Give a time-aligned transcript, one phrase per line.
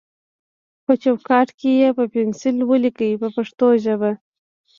[0.85, 4.11] په چوکاټ کې یې په پنسل ولیکئ په پښتو ژبه.